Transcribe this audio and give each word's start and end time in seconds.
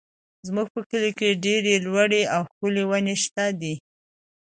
زموږ 0.47 0.67
په 0.73 0.81
کلي 0.89 1.11
کې 1.19 1.39
ډېرې 1.45 1.73
لوړې 1.85 2.21
او 2.35 2.41
ښکلې 2.49 2.83
ونې 2.89 3.15
شته 3.23 3.45
دي. 3.61 3.73